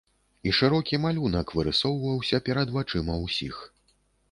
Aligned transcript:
І 0.47 0.53
шырокі 0.59 0.99
малюнак 1.03 1.53
вырысоўваўся 1.59 2.41
перад 2.49 2.75
вачыма 2.79 3.21
ўсіх. 3.27 3.63